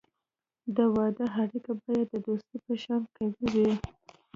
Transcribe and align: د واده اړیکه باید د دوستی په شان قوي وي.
د 0.75 0.77
واده 0.95 1.25
اړیکه 1.41 1.71
باید 1.81 2.07
د 2.11 2.15
دوستی 2.25 2.57
په 2.65 2.73
شان 2.83 3.01
قوي 3.15 3.47
وي. 3.65 3.71